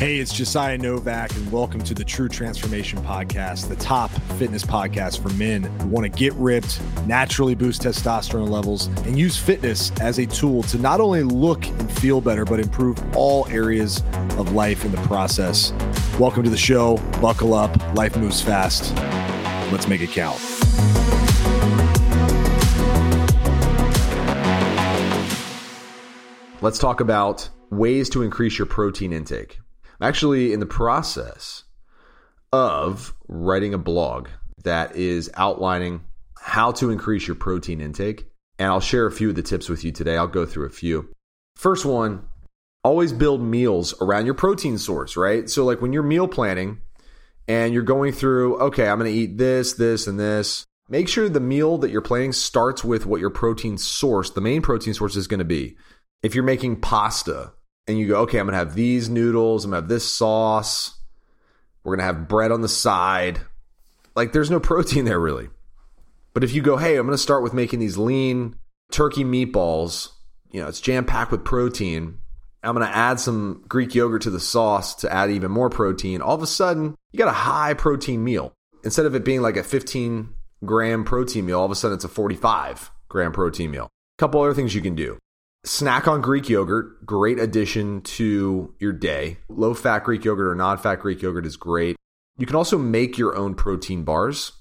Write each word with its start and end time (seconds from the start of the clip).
Hey, 0.00 0.16
it's 0.16 0.32
Josiah 0.32 0.78
Novak, 0.78 1.36
and 1.36 1.52
welcome 1.52 1.82
to 1.82 1.92
the 1.92 2.04
True 2.04 2.30
Transformation 2.30 2.98
Podcast, 3.02 3.68
the 3.68 3.76
top 3.76 4.10
fitness 4.38 4.64
podcast 4.64 5.20
for 5.22 5.28
men 5.34 5.64
who 5.64 5.88
want 5.88 6.04
to 6.04 6.08
get 6.08 6.32
ripped, 6.36 6.80
naturally 7.04 7.54
boost 7.54 7.82
testosterone 7.82 8.48
levels, 8.48 8.86
and 9.04 9.18
use 9.18 9.36
fitness 9.36 9.92
as 10.00 10.18
a 10.18 10.24
tool 10.24 10.62
to 10.62 10.78
not 10.78 11.02
only 11.02 11.22
look 11.22 11.66
and 11.66 11.92
feel 11.92 12.22
better, 12.22 12.46
but 12.46 12.60
improve 12.60 12.98
all 13.14 13.46
areas 13.48 14.02
of 14.38 14.52
life 14.52 14.86
in 14.86 14.90
the 14.90 15.02
process. 15.02 15.74
Welcome 16.18 16.44
to 16.44 16.50
the 16.50 16.56
show. 16.56 16.96
Buckle 17.20 17.52
up. 17.52 17.76
Life 17.94 18.16
moves 18.16 18.40
fast. 18.40 18.94
Let's 19.70 19.86
make 19.86 20.00
it 20.00 20.12
count. 20.12 20.40
Let's 26.62 26.78
talk 26.78 27.00
about 27.00 27.46
ways 27.68 28.08
to 28.08 28.22
increase 28.22 28.56
your 28.56 28.66
protein 28.66 29.12
intake. 29.12 29.58
I'm 30.00 30.08
actually 30.08 30.52
in 30.52 30.60
the 30.60 30.66
process 30.66 31.64
of 32.52 33.14
writing 33.28 33.74
a 33.74 33.78
blog 33.78 34.28
that 34.64 34.96
is 34.96 35.30
outlining 35.34 36.02
how 36.38 36.72
to 36.72 36.90
increase 36.90 37.26
your 37.26 37.34
protein 37.34 37.80
intake. 37.80 38.26
And 38.58 38.68
I'll 38.68 38.80
share 38.80 39.06
a 39.06 39.12
few 39.12 39.30
of 39.30 39.36
the 39.36 39.42
tips 39.42 39.68
with 39.68 39.84
you 39.84 39.92
today. 39.92 40.16
I'll 40.16 40.26
go 40.26 40.46
through 40.46 40.66
a 40.66 40.70
few. 40.70 41.12
First 41.56 41.84
one, 41.84 42.26
always 42.82 43.12
build 43.12 43.42
meals 43.42 43.94
around 44.00 44.24
your 44.24 44.34
protein 44.34 44.78
source, 44.78 45.16
right? 45.16 45.48
So, 45.48 45.64
like 45.64 45.80
when 45.80 45.92
you're 45.92 46.02
meal 46.02 46.28
planning 46.28 46.80
and 47.46 47.74
you're 47.74 47.82
going 47.82 48.12
through, 48.12 48.58
okay, 48.58 48.88
I'm 48.88 48.98
going 48.98 49.12
to 49.12 49.18
eat 49.18 49.38
this, 49.38 49.74
this, 49.74 50.06
and 50.06 50.18
this, 50.18 50.64
make 50.88 51.08
sure 51.08 51.28
the 51.28 51.40
meal 51.40 51.78
that 51.78 51.90
you're 51.90 52.00
planning 52.00 52.32
starts 52.32 52.84
with 52.84 53.06
what 53.06 53.20
your 53.20 53.30
protein 53.30 53.76
source, 53.78 54.30
the 54.30 54.40
main 54.40 54.62
protein 54.62 54.94
source, 54.94 55.16
is 55.16 55.26
going 55.26 55.38
to 55.38 55.44
be. 55.44 55.76
If 56.22 56.34
you're 56.34 56.44
making 56.44 56.80
pasta, 56.80 57.52
and 57.86 57.98
you 57.98 58.08
go, 58.08 58.20
okay, 58.22 58.38
I'm 58.38 58.46
gonna 58.46 58.56
have 58.56 58.74
these 58.74 59.08
noodles, 59.08 59.64
I'm 59.64 59.70
gonna 59.70 59.82
have 59.82 59.88
this 59.88 60.12
sauce, 60.12 60.98
we're 61.82 61.96
gonna 61.96 62.06
have 62.06 62.28
bread 62.28 62.52
on 62.52 62.60
the 62.60 62.68
side. 62.68 63.40
Like 64.14 64.32
there's 64.32 64.50
no 64.50 64.60
protein 64.60 65.04
there 65.04 65.20
really. 65.20 65.48
But 66.32 66.44
if 66.44 66.54
you 66.54 66.62
go, 66.62 66.76
hey, 66.76 66.96
I'm 66.96 67.06
gonna 67.06 67.18
start 67.18 67.42
with 67.42 67.54
making 67.54 67.80
these 67.80 67.98
lean 67.98 68.56
turkey 68.90 69.24
meatballs, 69.24 70.10
you 70.50 70.60
know, 70.60 70.68
it's 70.68 70.80
jam 70.80 71.04
packed 71.04 71.32
with 71.32 71.44
protein. 71.44 72.18
I'm 72.62 72.74
gonna 72.74 72.86
add 72.86 73.18
some 73.18 73.64
Greek 73.68 73.94
yogurt 73.94 74.22
to 74.22 74.30
the 74.30 74.40
sauce 74.40 74.94
to 74.96 75.12
add 75.12 75.30
even 75.30 75.50
more 75.50 75.70
protein. 75.70 76.20
All 76.20 76.34
of 76.34 76.42
a 76.42 76.46
sudden, 76.46 76.94
you 77.12 77.18
got 77.18 77.28
a 77.28 77.32
high 77.32 77.74
protein 77.74 78.22
meal. 78.22 78.52
Instead 78.84 79.06
of 79.06 79.14
it 79.14 79.24
being 79.24 79.42
like 79.42 79.56
a 79.56 79.62
15 79.62 80.28
gram 80.64 81.04
protein 81.04 81.46
meal, 81.46 81.58
all 81.58 81.64
of 81.64 81.70
a 81.70 81.74
sudden 81.74 81.94
it's 81.94 82.04
a 82.04 82.08
45 82.08 82.90
gram 83.08 83.32
protein 83.32 83.70
meal. 83.70 83.84
A 83.84 84.20
couple 84.20 84.40
other 84.40 84.54
things 84.54 84.74
you 84.74 84.82
can 84.82 84.94
do 84.94 85.18
Snack 85.64 86.08
on 86.08 86.22
Greek 86.22 86.48
yogurt, 86.48 87.04
great 87.04 87.38
addition 87.38 88.00
to 88.02 88.74
your 88.78 88.92
day. 88.92 89.36
Low 89.48 89.74
fat 89.74 90.04
Greek 90.04 90.24
yogurt 90.24 90.46
or 90.46 90.54
non 90.54 90.78
fat 90.78 90.96
Greek 90.96 91.20
yogurt 91.20 91.44
is 91.44 91.56
great. 91.56 91.96
You 92.38 92.46
can 92.46 92.56
also 92.56 92.78
make 92.78 93.18
your 93.18 93.36
own 93.36 93.54
protein 93.54 94.02
bars. 94.02 94.52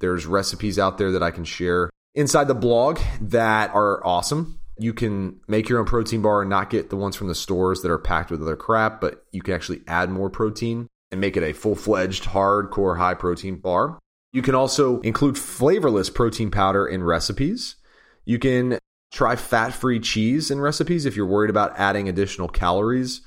There's 0.00 0.26
recipes 0.26 0.78
out 0.78 0.98
there 0.98 1.12
that 1.12 1.22
I 1.22 1.30
can 1.30 1.44
share 1.44 1.88
inside 2.14 2.48
the 2.48 2.54
blog 2.54 3.00
that 3.20 3.74
are 3.74 4.06
awesome. 4.06 4.58
You 4.78 4.92
can 4.92 5.40
make 5.48 5.70
your 5.70 5.78
own 5.78 5.86
protein 5.86 6.20
bar 6.20 6.42
and 6.42 6.50
not 6.50 6.68
get 6.68 6.90
the 6.90 6.96
ones 6.96 7.16
from 7.16 7.28
the 7.28 7.34
stores 7.34 7.80
that 7.80 7.90
are 7.90 7.98
packed 7.98 8.30
with 8.30 8.42
other 8.42 8.56
crap, 8.56 9.00
but 9.00 9.24
you 9.32 9.40
can 9.40 9.54
actually 9.54 9.80
add 9.86 10.10
more 10.10 10.28
protein 10.28 10.86
and 11.10 11.20
make 11.20 11.36
it 11.36 11.42
a 11.42 11.54
full 11.54 11.76
fledged, 11.76 12.24
hardcore, 12.24 12.98
high 12.98 13.14
protein 13.14 13.56
bar. 13.56 13.98
You 14.32 14.42
can 14.42 14.54
also 14.54 15.00
include 15.00 15.38
flavorless 15.38 16.10
protein 16.10 16.50
powder 16.50 16.86
in 16.86 17.02
recipes. 17.02 17.76
You 18.24 18.38
can 18.38 18.78
Try 19.12 19.36
fat 19.36 19.74
free 19.74 20.00
cheese 20.00 20.50
in 20.50 20.58
recipes 20.58 21.04
if 21.04 21.16
you're 21.16 21.26
worried 21.26 21.50
about 21.50 21.78
adding 21.78 22.08
additional 22.08 22.48
calories. 22.48 23.20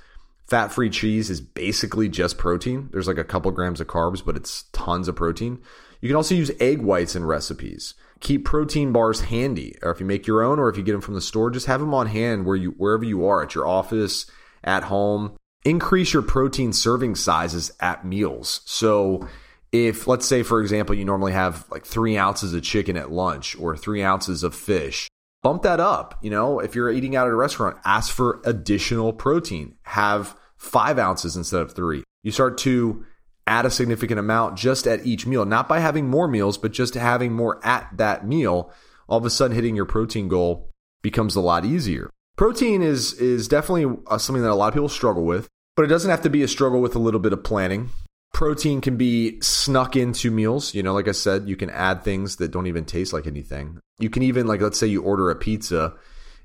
Fat 0.47 0.69
free 0.69 0.89
cheese 0.89 1.29
is 1.29 1.39
basically 1.39 2.09
just 2.09 2.39
protein. 2.39 2.89
There's 2.91 3.07
like 3.07 3.19
a 3.19 3.23
couple 3.23 3.51
grams 3.51 3.79
of 3.79 3.85
carbs, 3.85 4.25
but 4.25 4.35
it's 4.35 4.63
tons 4.73 5.07
of 5.07 5.15
protein. 5.15 5.61
You 6.01 6.09
can 6.09 6.15
also 6.15 6.33
use 6.33 6.49
egg 6.59 6.81
whites 6.81 7.15
in 7.15 7.23
recipes. 7.23 7.93
Keep 8.19 8.45
protein 8.45 8.91
bars 8.91 9.21
handy, 9.21 9.75
or 9.83 9.91
if 9.91 9.99
you 9.99 10.07
make 10.07 10.25
your 10.25 10.41
own, 10.41 10.57
or 10.57 10.69
if 10.69 10.77
you 10.77 10.81
get 10.81 10.93
them 10.93 11.01
from 11.01 11.13
the 11.13 11.21
store, 11.21 11.51
just 11.51 11.67
have 11.67 11.81
them 11.81 11.93
on 11.93 12.07
hand 12.07 12.47
where 12.47 12.55
you 12.55 12.71
wherever 12.71 13.03
you 13.03 13.27
are 13.27 13.43
at 13.43 13.53
your 13.53 13.67
office, 13.67 14.25
at 14.63 14.83
home. 14.83 15.37
Increase 15.63 16.13
your 16.13 16.23
protein 16.23 16.73
serving 16.73 17.13
sizes 17.13 17.71
at 17.79 18.03
meals. 18.03 18.61
So 18.65 19.27
if 19.71 20.07
let's 20.07 20.25
say 20.25 20.41
for 20.41 20.61
example 20.61 20.95
you 20.95 21.05
normally 21.05 21.33
have 21.33 21.65
like 21.69 21.85
three 21.85 22.17
ounces 22.17 22.53
of 22.53 22.63
chicken 22.63 22.95
at 22.95 23.11
lunch 23.11 23.55
or 23.57 23.75
three 23.75 24.01
ounces 24.01 24.43
of 24.43 24.55
fish 24.55 25.09
bump 25.45 25.61
that 25.61 25.79
up. 25.79 26.17
You 26.23 26.31
know, 26.31 26.59
if 26.59 26.73
you're 26.73 26.89
eating 26.89 27.15
out 27.15 27.27
at 27.27 27.33
a 27.33 27.35
restaurant, 27.35 27.77
ask 27.85 28.11
for 28.11 28.41
additional 28.45 29.13
protein. 29.13 29.75
Have 29.83 30.35
five 30.57 30.97
ounces 30.97 31.37
instead 31.37 31.61
of 31.61 31.73
three. 31.73 32.03
You 32.23 32.31
start 32.31 32.57
to 32.59 33.05
add 33.45 33.63
a 33.63 33.69
significant 33.69 34.19
amount 34.19 34.57
just 34.57 34.87
at 34.87 35.05
each 35.05 35.27
meal, 35.27 35.45
not 35.45 35.69
by 35.69 35.81
having 35.81 36.09
more 36.09 36.27
meals, 36.27 36.57
but 36.57 36.71
just 36.71 36.95
having 36.95 37.31
more 37.31 37.63
at 37.63 37.87
that 37.95 38.25
meal. 38.25 38.71
All 39.07 39.19
of 39.19 39.25
a 39.25 39.29
sudden, 39.29 39.53
hitting 39.53 39.75
your 39.75 39.85
protein 39.85 40.29
goal 40.29 40.71
becomes 41.03 41.35
a 41.35 41.41
lot 41.41 41.63
easier. 41.63 42.09
Protein 42.37 42.81
is 42.81 43.13
is 43.13 43.47
definitely 43.47 43.99
uh, 44.07 44.17
something 44.17 44.41
that 44.41 44.49
a 44.49 44.55
lot 44.55 44.69
of 44.69 44.73
people 44.73 44.89
struggle 44.89 45.25
with, 45.25 45.47
but 45.75 45.85
it 45.85 45.89
doesn't 45.89 46.09
have 46.09 46.23
to 46.23 46.29
be 46.31 46.41
a 46.41 46.47
struggle 46.47 46.81
with 46.81 46.95
a 46.95 46.99
little 46.99 47.19
bit 47.19 47.33
of 47.33 47.43
planning 47.43 47.91
protein 48.35 48.81
can 48.81 48.97
be 48.97 49.39
snuck 49.39 49.95
into 49.95 50.29
meals. 50.29 50.75
You 50.75 50.83
know, 50.83 50.93
like 50.93 51.07
I 51.07 51.13
said, 51.13 51.47
you 51.47 51.55
can 51.55 51.69
add 51.69 52.03
things 52.03 52.35
that 52.35 52.51
don't 52.51 52.67
even 52.67 52.83
taste 52.83 53.13
like 53.13 53.27
anything. 53.27 53.79
You 53.97 54.09
can 54.09 54.23
even, 54.23 54.45
like, 54.45 54.59
let's 54.59 54.77
say 54.77 54.87
you 54.87 55.01
order 55.01 55.31
a 55.31 55.35
pizza 55.37 55.93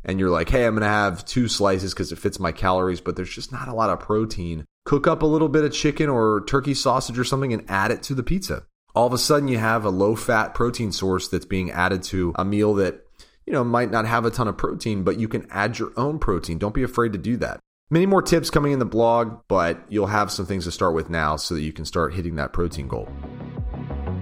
and 0.05 0.21
you're 0.21 0.31
like, 0.31 0.49
hey, 0.49 0.67
I'm 0.67 0.75
going 0.75 0.83
to 0.83 0.89
have 0.89 1.25
two 1.25 1.49
slices 1.49 1.93
because 1.93 2.13
it 2.13 2.19
fits 2.21 2.39
my 2.39 2.53
calories, 2.53 3.01
but 3.01 3.17
there's 3.17 3.35
just 3.35 3.51
not 3.51 3.67
a 3.67 3.75
lot 3.75 3.91
of 3.91 3.99
protein. 3.99 4.65
Cook 4.85 5.09
up 5.09 5.23
a 5.23 5.27
little 5.27 5.49
bit 5.49 5.65
of 5.65 5.73
chicken 5.73 6.09
or 6.09 6.45
turkey 6.47 6.75
sausage 6.75 7.19
or 7.19 7.25
something 7.25 7.53
and 7.53 7.69
add 7.69 7.91
it 7.91 8.05
to 8.05 8.15
the 8.15 8.23
pizza. 8.23 8.63
All 8.95 9.09
of 9.09 9.13
a 9.13 9.19
sudden, 9.19 9.49
you 9.49 9.59
have 9.59 9.85
a 9.85 9.91
low 9.91 10.15
fat 10.15 10.55
protein 10.55 10.93
source 10.93 11.27
that's 11.27 11.45
being 11.45 11.73
added 11.73 12.05
to 12.05 12.33
a 12.37 12.45
meal 12.45 12.73
that, 12.75 13.01
you 13.47 13.53
know, 13.53 13.65
might 13.65 13.91
not 13.91 14.07
have 14.07 14.25
a 14.25 14.31
ton 14.31 14.47
of 14.47 14.57
protein, 14.57 15.03
but 15.03 15.19
you 15.19 15.27
can 15.27 15.45
add 15.51 15.81
your 15.81 15.91
own 15.97 16.21
protein. 16.21 16.59
Don't 16.59 16.73
be 16.73 16.85
afraid 16.85 17.15
to 17.15 17.19
do 17.19 17.37
that. 17.39 17.59
Many 17.93 18.07
more 18.07 18.23
tips 18.23 18.51
coming 18.51 18.71
in 18.71 18.79
the 18.79 18.85
blog, 18.85 19.41
but 19.49 19.81
you'll 19.89 20.07
have 20.07 20.31
some 20.31 20.47
things 20.47 20.65
to 20.65 20.71
start 20.71 20.95
with 20.95 21.11
now 21.11 21.35
so 21.35 21.55
that 21.55 21.63
you 21.63 21.73
can 21.73 21.85
start 21.85 22.15
hitting 22.15 22.37
that 22.37 22.53
protein 22.53 22.87
goal. 22.87 23.09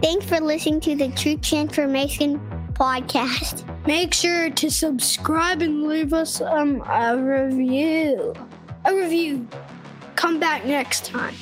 Thanks 0.02 0.24
for 0.24 0.40
listening 0.40 0.80
to 0.80 0.96
the 0.96 1.10
True 1.10 1.36
Transformation 1.36 2.40
podcast. 2.72 3.66
Make 3.86 4.14
sure 4.14 4.48
to 4.48 4.70
subscribe 4.70 5.60
and 5.60 5.82
leave 5.82 6.14
us 6.14 6.40
um, 6.40 6.82
a 6.88 7.14
review. 7.18 8.34
A 8.86 8.94
review. 8.94 9.46
Come 10.16 10.40
back 10.40 10.64
next 10.64 11.04
time. 11.04 11.34